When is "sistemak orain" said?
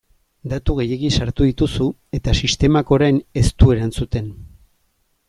2.39-3.21